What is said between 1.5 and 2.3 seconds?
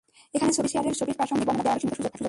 দেওয়ারও সীমিত সুযোগ থাকে।